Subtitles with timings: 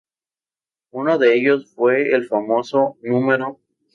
[0.89, 3.59] Uno de ellos fue el el famoso "No.